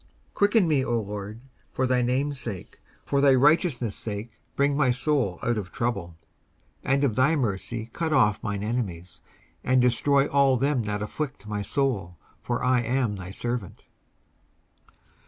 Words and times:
19:143:011 0.31 0.33
Quicken 0.33 0.67
me, 0.67 0.83
O 0.83 0.99
LORD, 0.99 1.41
for 1.71 1.85
thy 1.85 2.01
name's 2.01 2.39
sake: 2.39 2.81
for 3.05 3.21
thy 3.21 3.35
righteousness' 3.35 3.95
sake 3.95 4.31
bring 4.55 4.75
my 4.75 4.89
soul 4.89 5.37
out 5.43 5.59
of 5.59 5.71
trouble. 5.71 6.17
19:143:012 6.83 6.93
And 6.95 7.03
of 7.03 7.15
thy 7.15 7.35
mercy 7.35 7.89
cut 7.93 8.11
off 8.11 8.41
mine 8.41 8.63
enemies, 8.63 9.21
and 9.63 9.79
destroy 9.79 10.25
all 10.27 10.57
them 10.57 10.81
that 10.85 11.03
afflict 11.03 11.45
my 11.45 11.61
soul: 11.61 12.17
for 12.41 12.63
I 12.63 12.81
am 12.81 13.15
thy 13.15 13.29
servant. 13.29 13.83